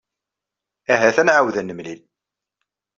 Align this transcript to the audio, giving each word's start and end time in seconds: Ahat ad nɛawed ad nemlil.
Ahat 0.93 1.17
ad 1.21 1.25
nɛawed 1.25 1.55
ad 1.59 1.65
nemlil. 1.67 2.01